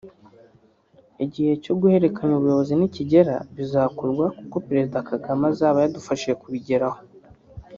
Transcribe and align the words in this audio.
Igihe 1.25 1.51
cyo 1.63 1.73
guhererekanya 1.79 2.33
ubuyobozi 2.35 2.73
nikigera 2.75 3.35
bizakorwa 3.55 4.25
kuko 4.37 4.55
Pezerezida 4.65 5.07
Kagame 5.09 5.43
azaba 5.51 5.77
yadufashije 5.83 6.39
kubigeraho 6.41 6.99